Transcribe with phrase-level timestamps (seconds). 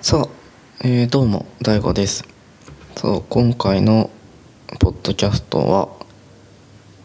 [0.00, 0.28] さあ、
[0.84, 2.24] えーどうも DAIGO です。
[2.94, 4.10] そう今回の
[4.78, 5.88] ポッドキャストは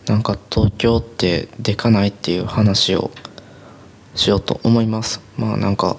[0.06, 3.10] なんか東京ってでかないっていう話を
[4.14, 5.22] しようと思います。
[5.38, 5.98] まあなんか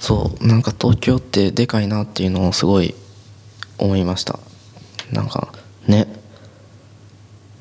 [0.00, 2.94] そうなんか東京ってでかいなっていうのをすごい
[3.76, 4.38] 思いました。
[5.12, 5.52] なんか
[5.86, 6.08] ね。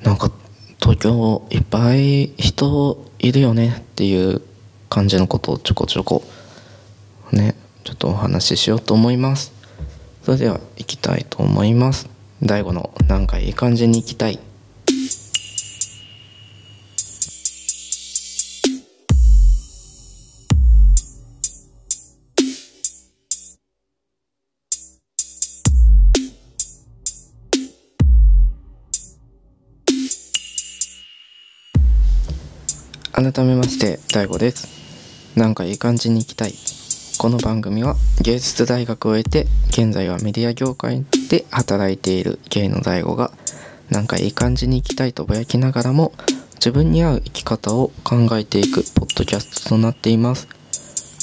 [0.01, 0.31] なんか
[0.79, 4.41] 東京いっぱい人いるよねっていう
[4.89, 6.23] 感じのことをちょこちょこ
[7.33, 7.57] ね。
[7.85, 9.53] ちょっとお話ししようと思います。
[10.23, 12.09] それでは行きたいと思います。
[12.41, 14.39] 大悟のなんかいい感じに行きたい。
[33.13, 34.67] 改めまして大悟です。
[35.37, 36.84] なんかいい感じに行きたい。
[37.17, 43.31] この番組は芸術大学を経て現在はメディア業界で働いている芸の大悟が
[43.89, 46.11] なんかいい感じに生きたいとぼやきながらも
[46.55, 50.47] 自分に合う生き方を考えていくポッドキャストとなっています。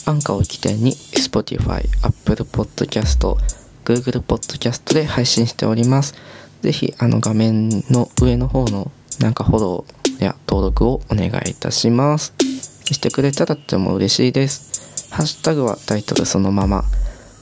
[0.06, 3.36] アンカーを起点に Spotify、Apple Podcast、
[3.84, 6.14] Google Podcast で配信しております。
[6.62, 8.90] ぜひあの画面の上の方の
[9.20, 12.32] なんかフォローや登録をお願いいたします。
[12.84, 14.71] してくれたらとても嬉しいです。
[15.12, 16.84] ハッシュタグはタイトルそのまま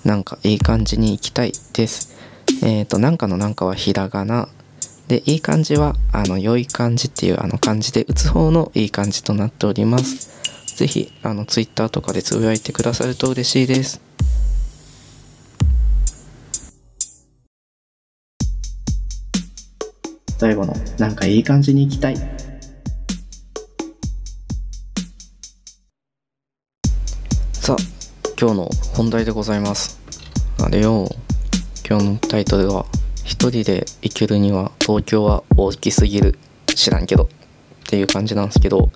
[0.04, 2.10] なんかいい感じに行きたいです。
[2.64, 4.48] えっ、となんかのなんかはひらがな。
[5.06, 10.74] でいい感じはあの良い感じっていうあの漢字で打つ方のいい感じとなっております。
[10.76, 14.00] ぜひあのツイッターとかでつぶやいてくださると嬉しいです。
[20.38, 22.49] 最後のなんかいい感じに行きたい。
[27.60, 27.76] さあ
[28.40, 30.00] 今日の本題でございます。
[30.64, 31.06] あれよ
[31.86, 32.86] 今日のタイトルは
[33.22, 36.38] 「一人で行けるには東京は大きすぎる。
[36.74, 37.28] 知らんけど」っ
[37.86, 38.90] ていう感じなんですけど。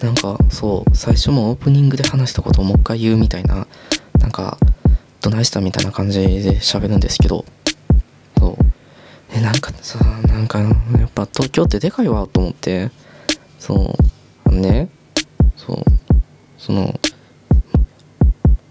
[0.00, 3.66] なんかそう最初もオープニングで話したことをもう一回言うみたいな
[4.18, 4.58] なんか
[5.22, 7.46] どないしたみたいな感じで喋るんですけど。
[8.38, 8.64] そう。
[9.32, 9.98] えなんかさ
[10.28, 10.66] なんかや
[11.06, 12.90] っぱ東京ってでかいわと思って。
[13.58, 14.04] そう。
[14.44, 14.90] あのね。
[15.56, 15.82] そう。
[16.58, 17.00] その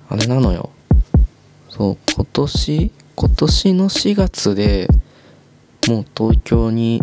[0.09, 0.71] あれなのよ。
[1.69, 4.87] そう今年今年の4月で
[5.87, 6.99] もう東京に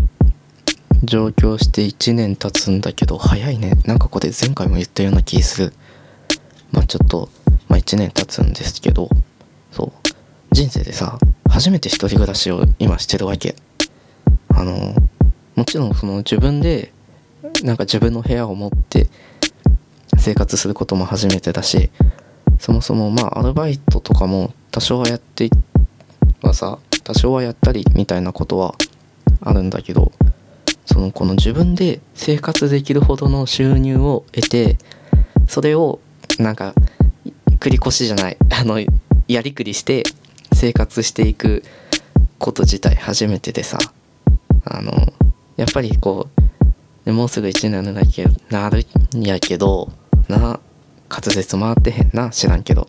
[1.05, 3.72] 上京して1年経つんだけど早いね。
[3.84, 5.72] なんかこれ前回も言ったような気する。
[6.72, 7.31] まあちょっと
[7.69, 9.09] まあ1年経つんですけど
[9.71, 9.93] そう。
[10.50, 11.19] 人生でさ
[11.49, 13.55] 初めて一人暮らしを今してるわけ。
[14.49, 14.95] あの
[15.55, 16.93] もちろんその自分で
[17.62, 19.09] なんか自分の部屋を持って
[20.19, 21.91] 生活することも初めてだし
[22.59, 25.50] そもそもまあアルバイトとかも多少はやって
[26.43, 28.75] はさ多少はやったりみたいなことは
[29.41, 30.12] あるんだけど
[30.84, 34.78] そのこの自分で生活できるほどの収入を得て
[35.49, 36.00] それを
[36.39, 36.75] なんか
[37.59, 38.81] 繰り越しじゃない あの
[39.28, 40.05] やりくりして
[40.53, 41.62] 生活していく
[42.39, 43.78] こと自体初めてでさ
[44.65, 44.93] あの
[45.56, 46.28] やっぱりこ
[47.06, 48.84] うもうすぐ1年なんだけどなる
[49.15, 49.93] んやけど
[50.28, 50.61] な
[51.09, 52.89] 滑舌回ってへんな知らんけど。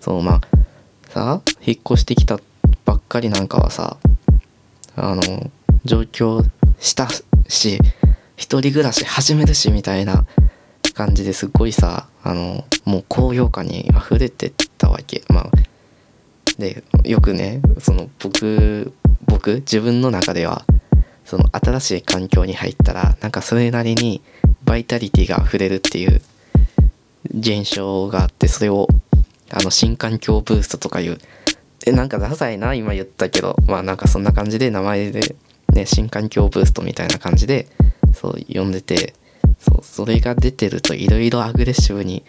[0.00, 0.40] そうまあ
[1.08, 2.38] さあ引っ越してきた
[2.84, 3.96] ばっかりなんかはさ
[4.96, 5.50] あの
[5.84, 6.42] 上京
[6.80, 7.08] した
[7.48, 7.78] し
[8.36, 10.24] 一人暮らし始めるしみたいな
[10.94, 15.22] 感じですっごいさあのもう高揚感に溢れてたわけ。
[15.28, 15.50] まあ
[16.58, 18.92] でよくねその僕
[19.26, 20.64] 僕自分の中では
[21.24, 24.22] その新しい環境に入ったらなんかそれなりに
[24.64, 26.20] バイタリティが溢れるっていう
[27.24, 28.88] 現象があってそれを
[29.50, 31.18] あの新環境ブーストとかいう
[31.86, 33.56] えなんかダサいな今言ったけど。
[33.66, 35.36] まあなんかそんな感じで名前で
[35.72, 37.68] ね新環境ブーストみたいな感じで
[38.14, 39.14] そう呼んでて
[39.58, 42.24] そうそれが出てるといろいろアグレッシブに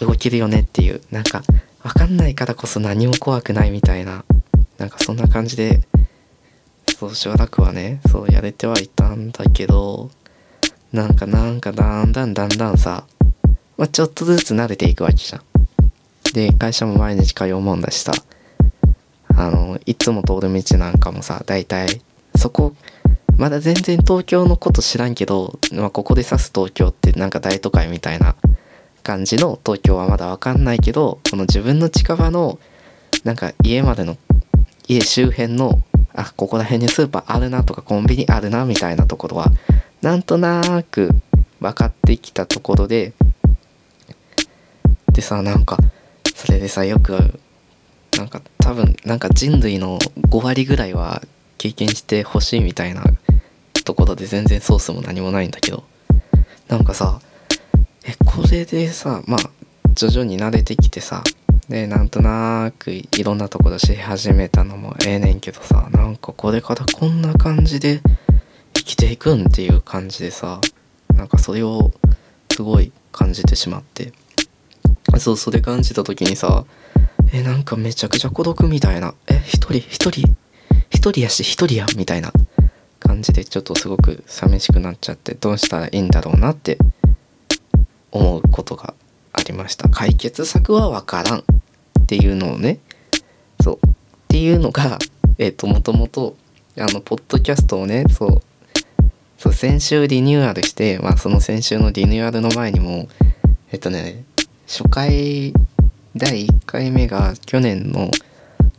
[0.00, 1.00] 動けるよねっていう。
[1.10, 1.42] なんか
[1.82, 4.24] 分かんないからこそ何も怖くないみたいな。
[4.78, 5.82] なんかそんな感じで
[6.98, 10.10] そうしばらくはねそうやれてはいたんだけど。
[10.92, 13.04] なんかなんかだんだんだんだんさ、
[13.76, 15.42] まあ、ちょっとずつ慣れていくわけじゃん。
[16.34, 18.12] で会社も毎日通うもんだしさ
[19.36, 22.02] あのいつも通る道なんかもさ大体
[22.36, 22.74] そこ
[23.36, 28.36] まだ全然東京のこと知らんけど、まあ、ここで指す東京ってなんか大都会みたいな
[29.02, 32.58] 感じの東京はまだ分かんないけどこの自分の近場の
[33.22, 34.16] なんか家までの
[34.88, 35.82] 家周辺の
[36.14, 39.46] あここら辺にスーパーあるなとかコンビニあるなみたいなところは
[40.02, 41.10] なんとなく
[41.60, 43.12] 分かってきたところで
[45.14, 45.78] でさなんか
[46.34, 47.40] それでさよく
[48.18, 51.22] なんか多分なんか人類の5割ぐらいは
[51.56, 53.04] 経験してほしいみたいな
[53.84, 55.84] ところで全然ソースも何もないんだけど
[56.68, 57.20] なんかさ
[58.04, 59.50] えこれでさまあ
[59.94, 61.22] 徐々に慣れてきてさ
[61.68, 68.02] でなんとなくいろんなところし始めたのもええねんけどさなんかこれからこんな感じで
[68.74, 70.60] 生きていくんっていう感じでさ
[71.14, 71.92] なんかそれを
[72.50, 74.12] すごい感じてしまって。
[75.20, 76.64] そうそれ感じた時にさ
[77.32, 79.14] えなんかめちゃくちゃ孤独みたいな。
[79.26, 80.36] え一人一人
[80.90, 82.32] 一人やし一人やみたいな
[83.00, 86.78] 感じでちょっとすごく寂しくなっちゃってどうしたらいいんだろうなって
[88.12, 88.94] 思うことが
[89.32, 89.88] ありました。
[89.88, 91.42] 解決策は分からんっ
[92.06, 92.78] ていうのをね。
[93.62, 93.86] そう。
[93.86, 93.90] っ
[94.28, 94.98] ていうのが
[95.38, 96.36] えっ、ともともと
[96.76, 98.42] あのポッドキャストをねそう
[99.38, 103.08] そう先週リニューアルしてまあその先週のリニューアルの前にも
[103.72, 104.24] えっ、とね
[104.66, 105.52] 初回
[106.16, 108.10] 第1回目が去年の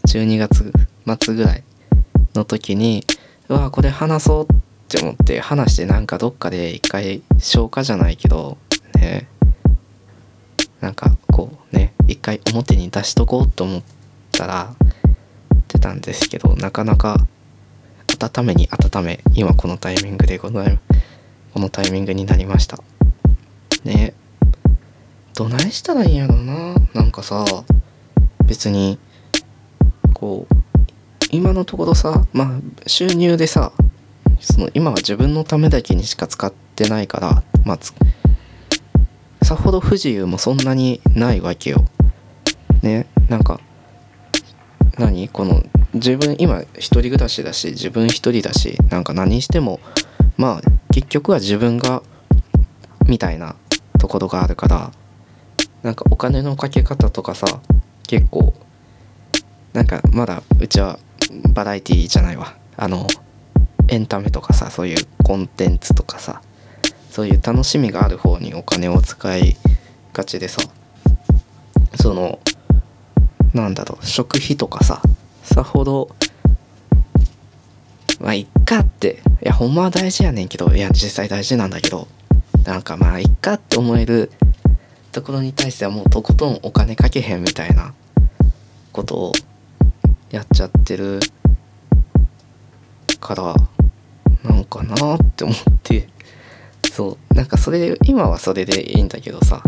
[0.07, 0.73] 12月
[1.23, 1.63] 末ぐらい
[2.33, 3.03] の時に
[3.49, 8.57] うわこれ話そうって思って話してなんかどっかで一回消化じゃないけど
[8.95, 9.27] ね。
[10.81, 13.83] なんかこうね一回表に出しとこうと思っ
[14.31, 14.75] たら
[15.67, 17.17] 出たんですけどなかなか
[18.07, 20.79] 温めに温め今このタイミングでございます。
[21.53, 22.79] このタイミングになりました。
[23.83, 24.13] ね。
[25.35, 27.43] どないしたらいいんやろうななんかさ
[28.45, 28.97] 別に
[30.13, 30.55] こう
[31.29, 33.73] 今のところさまあ収入でさ
[34.39, 37.79] その今は自分のためだけにしか使ってないからまあ
[39.45, 41.85] さほど不自由もそんなにないわけよ。
[42.81, 43.59] ねなんか
[44.97, 45.27] 何？
[45.29, 45.61] この
[45.93, 49.79] 自分今一人暮らしだし自分一人だしなんか何しても
[50.37, 52.03] まあ結局は自分が
[53.05, 53.55] みたいな
[53.99, 54.91] ところがあるから
[55.85, 57.45] なんかお金のかけ方とかさ
[58.07, 58.55] 結構
[59.71, 60.97] なんかまだうちは
[61.53, 62.55] バラエティーじゃないわ。
[62.75, 63.05] あの
[63.87, 66.41] エンタメとかさそういうコンテンツとかさ
[67.11, 69.55] そういう楽しみがある方にお金を使い
[70.11, 70.59] がちでさ
[72.01, 72.39] その
[73.53, 75.03] なんだろう食費とかさ
[75.43, 76.09] さほど
[78.19, 82.07] まあいっかっていやほんまは大事やねんけどいや実際大事なんだけど
[82.65, 84.31] なんかまあいっかって思える
[85.15, 87.93] ところに対してはもうとことんお金かけへんみたいな
[88.91, 89.31] ことを
[90.29, 91.21] やっちゃってる
[93.21, 93.55] から
[94.43, 96.09] なんかなって思って。
[96.91, 97.33] そう。
[97.33, 99.63] なんかそれ今はそれでいいんだけどさ。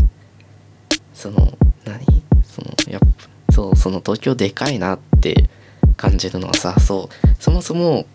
[1.13, 2.05] その何？
[2.43, 3.07] そのやっぱ
[3.53, 5.49] そうその東京でかいなって
[5.95, 7.27] 感じるのはさそう。
[7.41, 8.05] そもそも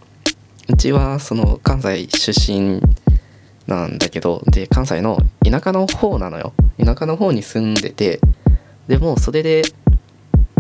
[0.69, 2.83] うちはその関西出身
[3.77, 6.53] なんだけどで関西の田舎の方なのよ。
[6.79, 8.21] 田舎の方に住んでて
[8.89, 9.63] でもそれで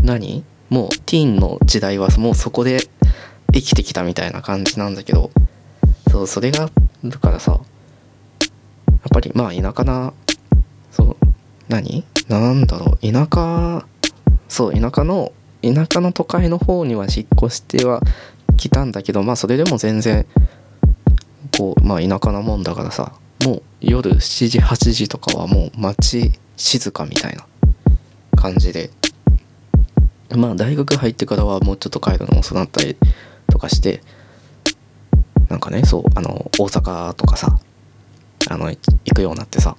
[0.03, 0.44] 何？
[0.70, 2.79] もうティーンの時代はもうそこで
[3.53, 5.31] 生きてきたみたいな感じなんだけど
[6.11, 6.70] そうそれが
[7.05, 7.62] だからさやっ
[9.12, 10.14] ぱりまあ田舎な
[10.91, 11.17] そう
[11.69, 12.05] 何？
[12.29, 13.87] なんだろう田舎
[14.49, 15.32] そう田舎の
[15.62, 18.00] 田舎の都会の方には引っ越しては
[18.56, 20.26] 来たんだけどまあそれでも全然
[21.62, 23.12] こうまあ田舎なもんだからさ
[23.44, 27.47] もう夜7時8時とかはもう街静かみたいな
[28.37, 28.91] 感じで
[30.35, 32.97] まあ大学入ってからはもうちょっと帰るの遅なったり
[33.49, 34.02] とかして
[35.49, 37.61] なんかねそうあの大阪とかさ
[38.50, 38.78] あの行
[39.14, 39.76] くようになってさ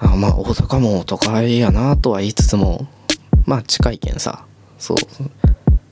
[0.00, 2.86] あまあ大阪も都会やなとは言いつつも
[3.46, 4.44] まあ近いけんさ
[4.78, 4.96] そう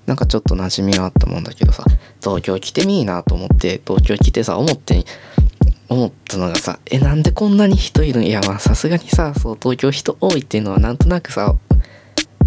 [0.06, 1.84] なんかちょっと馴染みはあったもんだけどさ
[2.22, 5.04] 東京来てみいなと思って東京来てさ思って
[5.88, 11.56] 思ったのがさえなんでこんなに人いるんいやまあさすがにさそう東京人多いっていうのはなんとなくさ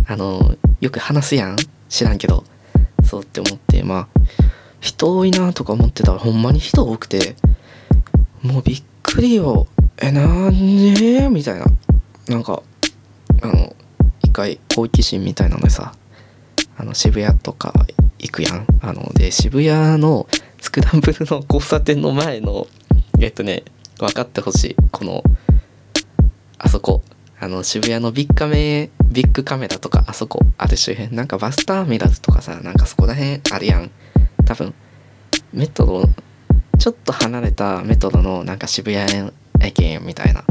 [0.07, 1.57] あのよく話すやん。
[1.87, 2.43] 知らんけど。
[3.03, 4.07] そうって思ってまあ
[4.79, 7.35] 人多いなとか思ってたらほんまに人多くて
[8.41, 9.67] もうびっくりよ。
[9.97, 11.27] えなんで？
[11.29, 11.65] みたいな。
[12.27, 12.61] なんか
[13.41, 13.75] あの
[14.23, 15.93] 一回好奇心みたいなのでさ
[16.79, 17.73] あの渋谷とか
[18.19, 18.65] 行くやん。
[18.81, 20.27] あので渋谷の
[20.61, 22.67] スクランブルの交差点の前の
[23.19, 23.63] えっとね
[23.97, 24.75] 分かってほしい。
[24.91, 25.21] この
[26.57, 27.03] あそこ。
[27.41, 30.39] あの渋谷のビッグカメビッグカメラとかあそこ。
[30.57, 31.13] ある周辺。
[31.15, 33.91] なんかバスターミナルとかさなんかそこら辺あるやん。
[34.45, 34.73] 多分
[35.51, 36.03] メトロ
[36.77, 40.45] ちょっと離れたメトロのなんか渋谷駅みたいな。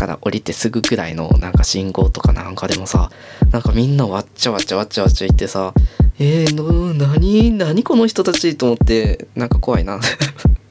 [0.00, 3.10] から降りてすぐぐらいのなんか信号とかなんかでもさ
[3.50, 5.74] なんかみんなわっちゃわっちゃわっちゃわっちゃ言ってさ
[6.18, 10.00] えー、の何何この人たちと思ってなんか怖いな。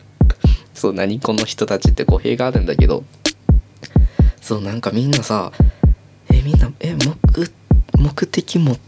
[0.74, 3.04] そう何この人たちって語弊があるんだけど。
[4.42, 5.52] そうなんかみんなさ
[6.32, 7.06] えみんなえ目
[7.98, 8.80] 目的持っ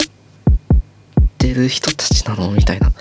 [1.38, 2.51] てる人たちなの？
[2.51, 2.93] みたいな。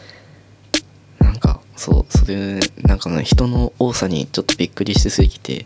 [1.21, 5.65] なんかそうそれなんかね人の多さにちょっとびっくりしすぎて。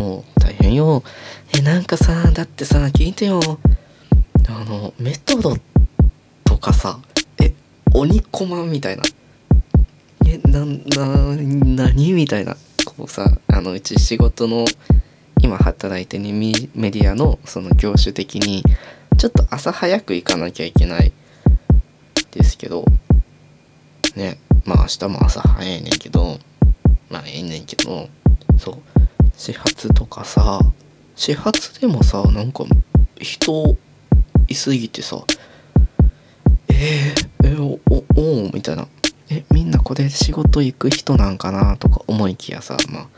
[0.00, 1.02] もう大変よ。
[1.54, 3.38] えなんかさだってさ聞いてよ。
[4.48, 5.54] あのメトロ
[6.42, 6.98] とかさ
[7.38, 7.52] え
[7.92, 9.02] 鬼コマみたいな。
[10.26, 12.56] えなな何みたいな。
[12.86, 14.64] こうさあのうち仕事の
[15.42, 18.62] 今働いてるメディアのその業種的に
[19.18, 21.12] ちょっと朝早く行かなきゃいけない。
[22.30, 22.86] ですけど。
[24.16, 24.38] ね。
[24.64, 26.38] まあ明日も朝早いねんけど。
[27.10, 28.08] まあええねんけど。
[28.56, 28.99] そう。
[29.40, 30.60] 始発とかさ
[31.16, 32.66] 始発でもさなんか
[33.18, 33.74] 人
[34.48, 35.24] いすぎてさ
[36.68, 37.80] えー、えお
[38.20, 38.86] おおみたいな。
[39.30, 43.08] えみんなこれ仕事行く人なんかなとか思いきやさまあ。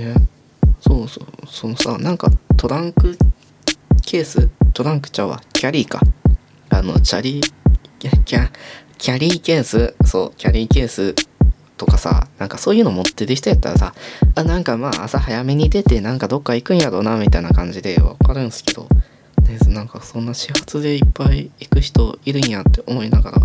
[0.00, 0.16] え
[0.80, 1.26] そうそう。
[1.46, 3.16] そのさなんかトランク
[4.04, 5.40] ケーストランクちゃうわ。
[5.52, 6.00] キャリーか。
[6.70, 7.40] あのチャリ
[8.00, 8.50] キャキャ
[8.98, 9.94] キャリーケース？
[10.04, 11.14] そうキャリーケース
[11.76, 13.94] とかさなんかそういうの持ってる人やったらさ
[14.34, 18.88] あなんかまあ朝早めに出てなんかどっか行くんやろうなみたいな感じでわかるんすけど、
[19.42, 23.40] ね、なんかそんな始発でいっぱい行く人いるんやって思いながら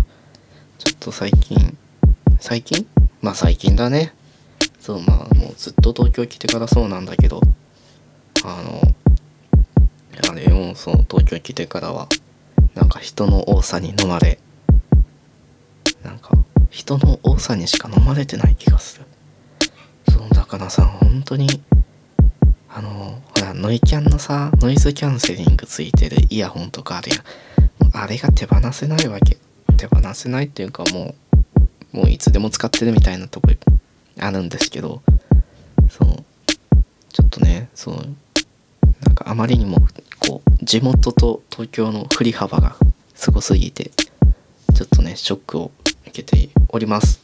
[0.78, 1.76] ちょっと最近
[2.40, 2.86] 最近？
[3.20, 4.12] まあ最近だね。
[4.80, 7.40] そうまあもうずっと東京来てからそうなんだけど
[8.44, 8.80] あの
[10.28, 12.08] あれもその東京来てからは
[12.74, 14.40] なんか人の多さに飲まれ
[16.02, 16.30] なんか
[16.72, 19.04] 人の多さにしか飲まれてない気がする。
[20.10, 21.46] そうだからさ本当に
[22.68, 27.96] あのほらノイキャンのさノイズキャンセリングついてるイヤホンとかあるやん。
[27.96, 29.36] あれが手放せないわけ。
[29.76, 31.14] 手放せないっていうかも
[31.92, 33.50] うもういつでも使ってるみたいなとこ
[34.18, 35.02] あるんですけど。
[35.90, 36.24] そう
[37.12, 37.96] ちょっとねそう
[39.04, 39.76] なんかあまりにも
[40.26, 42.76] こう地元と東京の振り幅が
[43.14, 43.90] すごすぎて
[44.74, 45.70] ちょっとねショックを
[46.12, 47.20] けております。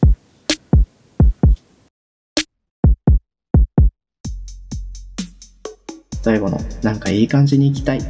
[6.22, 8.00] 最後のなんかいい感じに行きたい。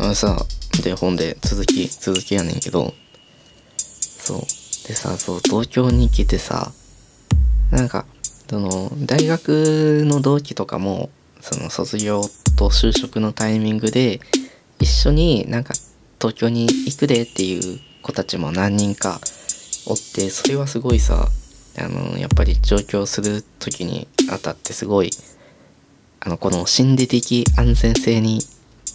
[0.00, 0.46] あのさ
[0.82, 2.94] で本で続き続きやねんけど。
[3.76, 4.40] そう。
[4.88, 6.72] でさそう東京に来てさ
[7.70, 8.06] なんか
[8.48, 11.10] その大学の同期とかも
[11.40, 12.22] その卒業
[12.56, 14.20] と就職のタイミングで
[14.78, 15.74] 一緒になんか
[16.20, 19.20] 東京に行くでっていう子たちも何人か
[19.86, 21.28] おってそれはすごいさ
[21.78, 25.10] あのやっぱり上京する時にあたってすごい
[26.20, 28.40] あのこの心理的安全性に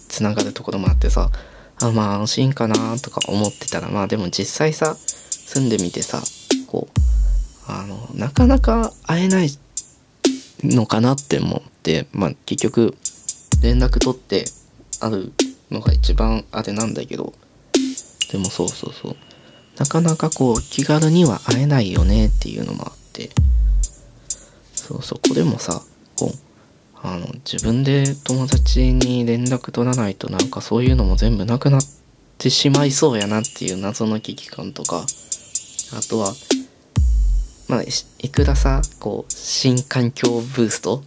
[0.08, 1.30] つながるところもあってさ
[1.80, 6.22] あまあ安心かなとか思ってたらまあでも実際さ住んでみてさ
[6.66, 7.00] こう
[7.66, 9.48] あのなかなか会えない
[10.64, 12.96] のかなって思ってまあ結局
[13.62, 14.44] 連絡取って
[15.00, 15.32] ある
[15.70, 17.32] のが一番あれなんだけど
[18.32, 19.16] でもそうそうそう。
[19.78, 23.30] なかなかこう気軽には会えないよねっていうのもあって。
[24.84, 25.80] そうそこでもさ
[26.18, 26.38] こう
[27.02, 31.82] あの自分で友達に連絡取らないとなんかそういうのも全部なくなっ
[32.36, 35.06] てしまいそうやなっていう謎の危機感とか
[35.96, 36.34] あとは
[37.68, 41.02] まあいくらさこう新環境ブースト？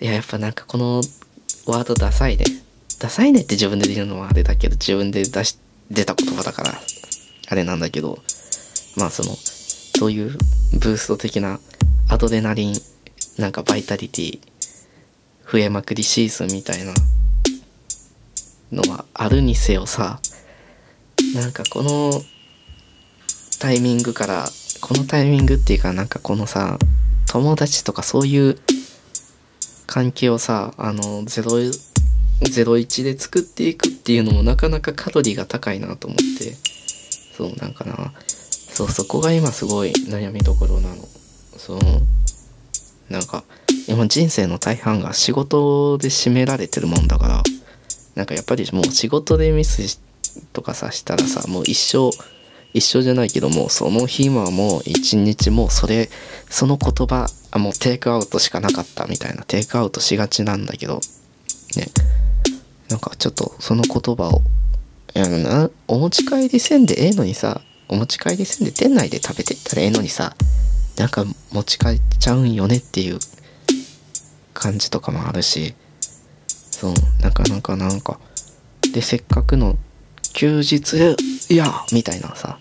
[0.00, 1.02] いややっぱなんかこの
[1.66, 2.44] ワードダサいね。
[2.98, 5.58] ダサいねって自分で言うのはあれだけど自分で出し
[5.90, 6.74] 出た言葉だから。
[7.50, 8.18] あれなんだけど。
[8.96, 10.32] まあそのそういう
[10.72, 11.60] ブースト的な
[12.08, 12.74] アドレナリン
[13.36, 14.40] なんかバイタリティ
[15.50, 16.94] 増えまくりシーズンみたいな
[18.72, 20.20] のはあるにせよさ。
[21.34, 22.10] なんかこの
[23.60, 24.48] タイミングから
[24.80, 26.78] このタイミングっていうかなんかこのさ
[27.28, 28.58] 友達とかそういう
[29.86, 36.54] 関係をさあの01で作っていくっていうのもなかなかカロリーが高いなと思って
[37.36, 38.12] そうなんかな
[38.78, 40.96] そうそこが今すごい悩みどころなの。
[41.56, 41.80] そう
[43.12, 43.42] なんか
[43.88, 47.42] 今人生の大半が仕事で占められてるもんだから
[48.14, 50.00] なんかやっぱりもう仕事でミス
[50.52, 52.10] とかさしたらさもう一生
[52.78, 56.08] 一生じゃないけどもその日はもう一日もそれ
[56.48, 61.00] その言葉あもうテイクアウトしかなかったみたいなテイクアウトしがちなんだけど
[61.76, 61.86] ね。
[62.88, 64.42] なんかちょっとその言葉を
[65.14, 70.34] いやなお持ち帰りせんでええのにさお持ち帰りせんで店内で食べてったらええのにさ
[70.96, 73.18] なんか持ち帰っちゃうんよねっていう
[74.54, 75.74] 感じとかもあるし
[76.48, 78.18] そうなかなかなんか
[78.92, 79.76] でせっかくの
[80.32, 81.16] 休日
[81.52, 82.58] いやみたいなさ。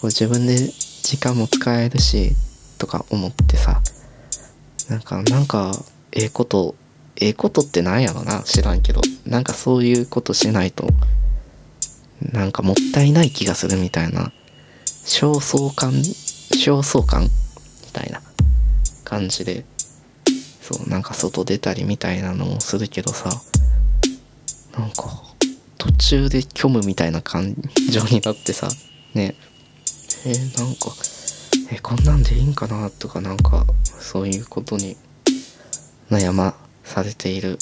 [0.00, 0.56] こう自分で
[1.02, 2.32] 時間も使えるし
[2.78, 3.80] とか思ってさ
[4.90, 5.72] なんかなんか
[6.12, 6.74] ええこと
[7.16, 10.88] ええことってなんやろな知らんけどなんかそういうことしないと
[12.20, 14.32] なんかもったいない気がするみたいな
[15.04, 17.28] 焦燥感焦燥感み
[17.92, 18.20] たいな
[19.04, 19.64] 感じで
[20.60, 23.30] そうなんか外出たりみたいなのもするけどさ
[24.78, 25.22] なんか
[25.78, 27.54] 途中で虚無みたいな感
[27.90, 28.68] 情になってさ
[29.14, 29.34] ね。
[30.28, 30.90] えー、なんか
[31.70, 33.64] えこんなんでいいんかなとかなんか
[34.00, 34.96] そういうことに
[36.10, 37.58] 悩まされている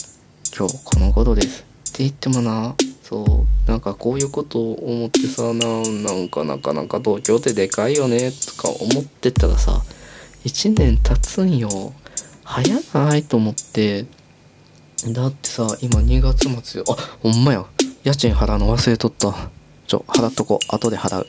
[0.57, 1.67] 今日この頃です。
[1.91, 2.75] って言ってもな。
[3.03, 9.83] そうなんかこういうことを思ってさななんかなかなか東京ってでかいよねとか思ってたらさ
[10.47, 11.93] 1年経つんよ。
[12.45, 14.07] 早ないと思って
[15.07, 16.87] だってさ今2月末よ。
[16.89, 17.67] あほんまや。
[18.05, 19.35] 家賃払うの忘れとった。
[19.87, 20.75] ちょ払っとこう。
[20.75, 21.27] 後で払う。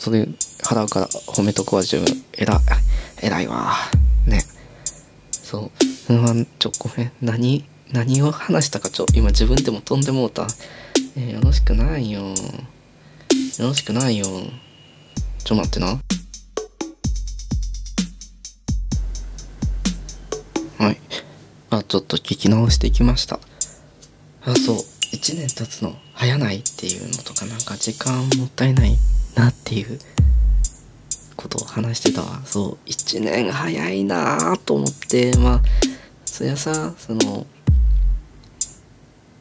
[0.00, 0.22] それ
[0.62, 2.06] 払うから褒めとくわ自分。
[2.32, 2.58] 偉い。
[3.22, 3.74] 偉いわ。
[4.26, 4.42] ね。
[5.30, 5.70] そ
[6.08, 6.14] う。
[6.14, 7.12] うんちょごめん。
[7.20, 10.46] 何何を話したかちょ今自分でも飛んでもうた。
[11.18, 12.20] えー、よろしくないよ。
[12.20, 12.34] よ
[13.58, 14.24] ろしくないよ。
[15.44, 15.88] ちょ待ってな。
[20.78, 20.96] はい。
[21.68, 23.38] あちょっと聞き直してきました。
[24.46, 24.76] あそう。
[25.12, 28.96] 1年経つの早ないっていうのとかなんか時間もったいない。
[29.34, 29.98] なっていう
[31.36, 32.42] ことを話してたわ。
[32.44, 35.36] そう1年早いなと思って。
[35.38, 35.62] まあ
[36.24, 37.46] そりゃさその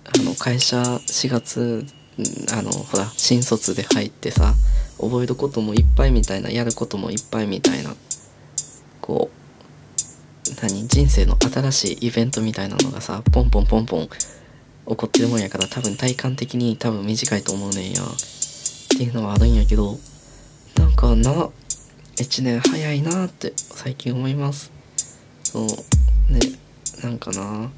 [0.06, 1.86] あの会社4月
[2.52, 4.54] あのほら新卒で入ってさ
[5.00, 7.96] 覚えることもいっぱいみたいなやることもいっぱいみたいな
[9.00, 18.02] こう何人生の新しいイベントみたいなのがさポンポンポンポン起こってるもんやから多分体感的に多分短いと思うねんや。
[19.00, 19.98] っていうのはあるんやけど
[20.78, 21.32] なんかな
[22.18, 24.74] 1年早いなって最近思います。
[25.42, 25.68] そう
[26.34, 26.42] ね
[27.02, 27.72] なんかな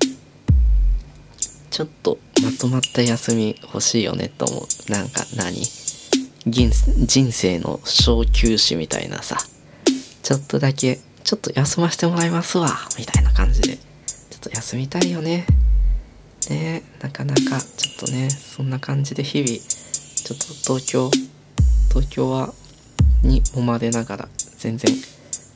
[1.69, 4.91] ちょっとまとまった休み欲しいよねと思う。
[4.91, 5.61] なんか何？
[6.47, 9.37] 人生の小休止みたいなさ。
[10.23, 13.77] ちょっとだけちょっと休ませてもらいますわみたいな感じで。
[13.77, 13.83] ちょ
[14.37, 15.45] っと休みたいよね。
[16.49, 19.80] ねなかなかちょっとねそんな感じで日々
[20.33, 21.11] ちょっと東京
[21.89, 22.53] 東京は
[23.23, 24.93] に揉まれながら全然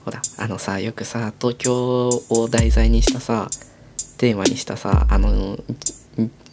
[0.03, 3.47] ほらあのさよくさ東京を題材にしたさ
[4.17, 5.57] テーマにしたさあの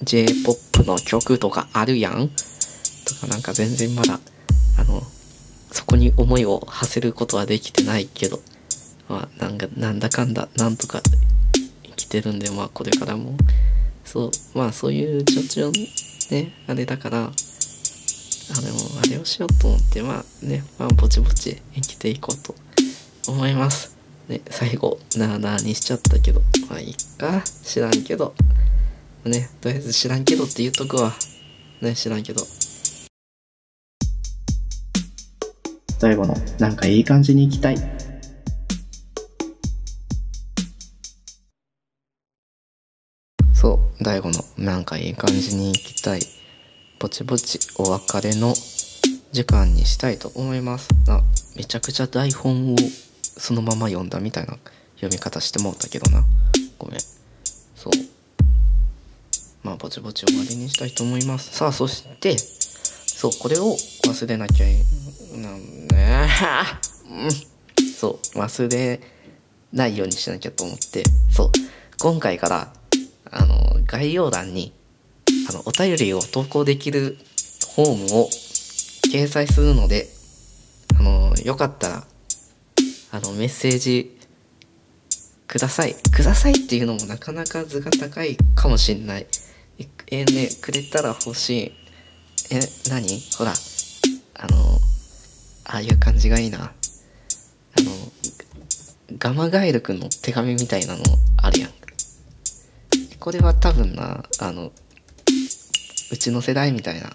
[0.02, 2.28] J-POP の曲とかあるやん？
[3.06, 4.20] とかなんか全然まだ
[4.78, 5.02] あの
[5.70, 8.40] そこに思いを馳せることはできてないけど
[9.08, 11.00] まあなんかなんだかんだなんとか
[11.84, 13.34] 生きてるんでまあこれからも。
[14.04, 15.70] そうまあそういうちょちょ
[16.30, 17.30] ねあれだから
[18.56, 22.54] あでもあれをしようと思ってまあねまあぼちぼち生きていこうと
[23.28, 23.96] 思います
[24.28, 28.34] ね最後なあなあにしちゃったけどまあいいか知らんけど
[29.24, 31.12] ね、とりあえず知らんけどって言っとくわ。
[31.80, 32.42] ね、知らんけど。
[35.98, 37.76] 最後の、なんかいい感じに行きたい。
[43.54, 46.20] そう、大悟の、なんかいい感じに行きたい。
[47.02, 48.54] ぼちぼちお別れの
[49.32, 50.88] 時間にしたいと思います。
[51.08, 51.20] あ、
[51.56, 52.76] めちゃくちゃ台本を
[53.18, 54.56] そのまま読んだみたいな
[54.94, 56.22] 読み方してもうたけどな。
[56.78, 57.00] ごめん。
[57.74, 57.92] そう。
[59.64, 64.74] まあぼちぼち終わりにしたいと思いますさあそしてそうこれを忘れなきゃい
[65.36, 66.28] なんね
[67.10, 69.00] うんそう忘れ
[69.72, 71.50] ないようにしなきゃと思ってそう
[72.00, 72.72] 今回から
[73.30, 74.72] あの概要欄に
[75.48, 77.18] あのお便りを投稿できる
[77.74, 78.28] フォームを
[79.12, 80.08] 掲載するので
[80.98, 82.04] あのよかったら
[83.10, 84.18] あのメッセージ
[85.46, 85.94] ください。
[85.94, 89.26] くださいっていうのもなかなか図が高いかもしんない。
[90.10, 91.72] えー、ねくれたら欲しい。
[92.50, 93.20] え何？
[93.36, 93.52] ほら
[94.34, 94.56] あの
[95.64, 96.58] ああいう感じがいいな。
[96.58, 96.72] あの
[99.18, 101.02] ガマガエルくんの手紙みたいなの
[101.36, 101.70] あるやん。
[103.20, 104.72] これは多分なあの
[106.12, 107.08] うちの世代みたいな。
[107.08, 107.12] う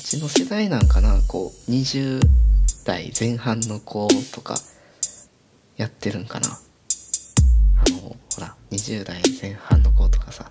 [0.00, 2.18] ちの世代なんかなこう20
[2.86, 4.56] 代前半の子とか
[5.76, 6.48] やってるんかな。
[6.48, 6.54] あ
[7.90, 10.50] のほら20代前半の子とかさ。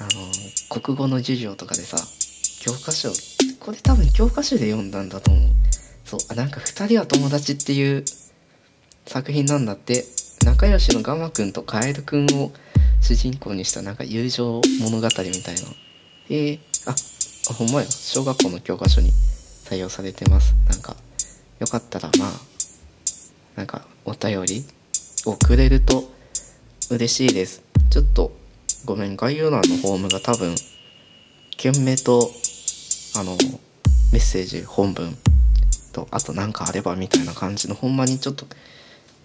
[0.00, 1.96] あの国語の授業とかでさ
[2.60, 3.08] 教科書
[3.58, 5.50] これ多分教科書で読んだんだと思う。
[6.04, 8.04] そうあなんか「二人は友達」っていう
[9.06, 10.04] 作品なんだって。
[10.44, 12.52] 仲良しのガマくんとカエルくんを
[13.00, 15.32] 主人公にしたなんか友情物語みたいな。
[16.30, 16.94] えー、あ
[17.50, 17.86] あほんまや。
[17.86, 19.10] 小学校の教科書に
[19.64, 20.54] 採用されてます。
[20.68, 20.96] なんか
[21.58, 22.30] よかったらまあ
[23.56, 24.64] なんかお便り
[25.26, 26.04] をくれると
[26.90, 27.62] 嬉しいです。
[27.90, 28.32] ちょっと
[28.84, 30.54] ごめん概要欄のフォームが多分
[31.56, 32.30] 件名と
[33.16, 33.36] あの
[34.12, 35.16] メッセージ本文
[35.92, 38.46] とあと何かあればみたいな感じのほんまにちょっと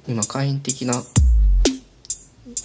[0.08, 0.96] 今会員的な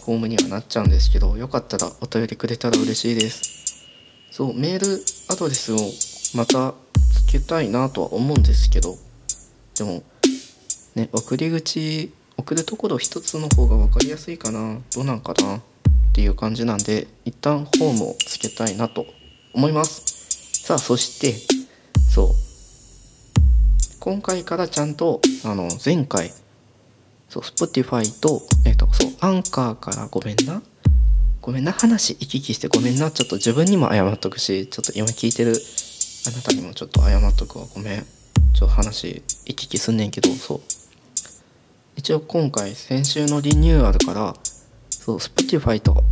[0.09, 3.85] フォームにはなっちゃうんですけどよかったらお便りくれたら嬉しいです。
[4.31, 5.77] そうメールアドレスを
[6.35, 6.73] また
[7.27, 8.97] つけたいなとは思うんですけど
[9.77, 10.03] でも
[10.95, 15.61] ね送り口送るところ一つの方が分かりやすいかなどうなんかなっ
[16.15, 19.05] ていう感じなんで一旦フォームをつけたいなと
[19.53, 20.65] 思います。
[20.65, 21.35] さあそして
[22.09, 22.29] そう
[24.01, 26.33] 今回からちゃんとあの前回
[27.29, 30.63] そう Spotify とえっ、とそうアンカーからごめんな。
[31.41, 31.73] ごめんな。
[31.73, 33.11] 話行き来してごめんな。
[33.11, 35.55] ちょっと自分にも謝っとくしちょっと今聞いてる
[36.27, 37.67] あなたにもちょっと謝っとくわ。
[37.75, 38.01] ごめん。
[38.55, 40.61] ちょっと話行き来すんねんけどそう。
[41.97, 44.35] 一応今回先週のリニューアルから
[44.89, 46.03] そう Spotify と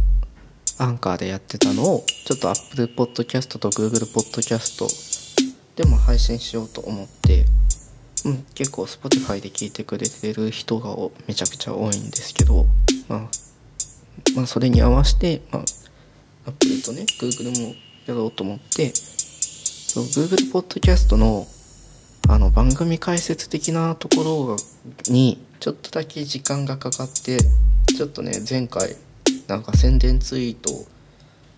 [0.79, 4.85] アンカーでやってたのをちょっと Apple Podcast と Google Podcast
[5.77, 7.47] でも配信しようと思って。
[8.27, 8.45] うん。
[8.55, 10.95] 結構 Spotify で聞いてくれてる人が
[11.27, 12.67] めちゃくちゃ多いんですけど
[13.09, 13.21] まあ
[14.35, 15.63] まあそれに合わせて、まあ、
[16.47, 17.75] Apple とね Google も
[18.07, 21.47] やろうと思ってそう Google Podcast の
[22.29, 24.57] あの番組解説的なところ
[25.13, 27.39] にちょっとだけ時間がかかって
[27.97, 28.97] ちょっとね前回
[29.47, 30.87] なんか宣伝ツイートを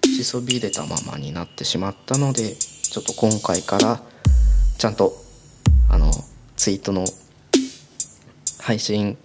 [0.05, 4.03] しそびれたままになってしまったのでちょっと今回から
[4.77, 5.13] ちゃんと
[5.91, 6.11] あの
[6.59, 7.05] ツイートの
[8.59, 9.17] 配信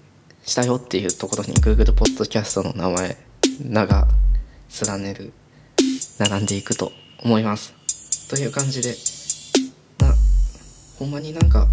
[0.45, 3.17] したよっていうところに Google Podcast の名前
[3.59, 4.07] 名が
[4.87, 5.33] 連ねる
[6.19, 6.91] 並んでいくと
[7.23, 7.73] 思います。
[8.29, 8.93] という感じで
[9.99, 10.13] な
[10.99, 11.67] ほんまになんか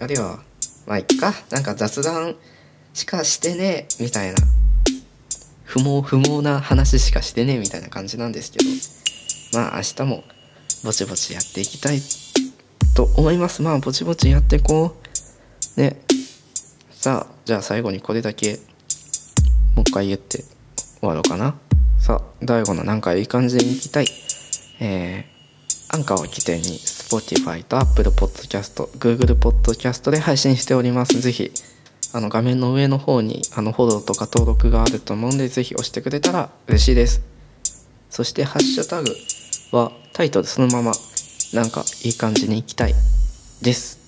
[0.00, 0.40] あれは
[0.84, 2.34] まあいっかなんか雑談
[2.92, 4.36] しかしてねみたいな
[5.62, 8.64] 不毛不毛な話しかしてねみたいな感じなんですけど
[9.60, 10.24] まあ明日も
[10.82, 12.00] ぼちぼちやっていきたい
[12.94, 14.96] と思いますまあぼちぼちやっていこ
[15.76, 16.00] うね
[16.90, 18.58] さあじゃあ最後にこれだけ
[19.74, 20.44] もう一回言って
[21.00, 21.56] 終わろうかな
[21.98, 24.06] さあ大悟のなんかいい感じでいきたい
[24.80, 31.20] えー、アンカーを起点に Spotify と Apple Podcast、Google Podcast で配信しております。
[31.20, 31.52] ぜひ
[32.12, 37.22] あの画面の上の方にあのフォローとか登録があると思うんで、ぜひ押してくれたら嬉しいです。
[38.10, 39.10] そしてハッシュタグ
[39.76, 40.92] はタイトルそのまま
[41.54, 42.94] なんかいい感じにいきたい
[43.62, 44.00] です。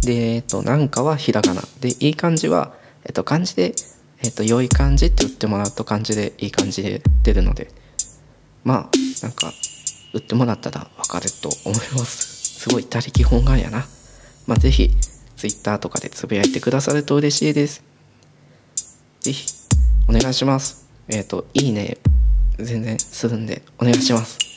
[0.00, 1.62] で、えっと、なんかはひらがな。
[1.80, 2.72] で、いい感じは、
[3.04, 3.74] えっと、漢字で、
[4.22, 7.70] えっと、良い感じって打ってもらうと漢字でいい感じで出るので、
[8.64, 9.52] まあ、なんか、
[10.14, 12.58] 売ってもらったらわかると思います。
[12.58, 13.86] すごい他力本願やな。
[14.46, 14.90] まあ、ぜひ、
[15.36, 17.82] Twitter とかでつぶやいてくださると嬉しいです。
[19.20, 19.46] ぜひ、
[20.08, 20.86] お願いします。
[21.08, 21.98] えっ、ー、と、いいね、
[22.58, 24.47] 全然するんで、お願いします。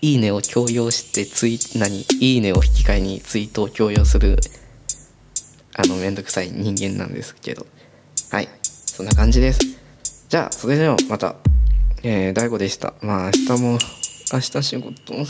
[0.00, 2.06] いいねを強要してツイ、何？
[2.20, 4.36] いいねを引き換えにツイートを強要する、
[5.74, 7.66] あの、めんどくさい人間なんですけど。
[8.30, 8.48] はい。
[8.62, 9.60] そんな感じです。
[10.28, 11.36] じゃあ、それではまた、
[12.02, 12.94] えー、大悟でした。
[13.00, 13.78] まあ、明日も
[14.32, 15.14] 明日仕事。
[15.14, 15.24] うん。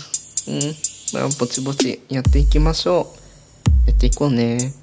[1.15, 3.13] まあ、ぼちぼちやっていきましょ
[3.87, 3.91] う。
[3.91, 4.75] やっていこうね。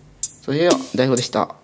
[0.42, 1.56] それでは、大悟でした。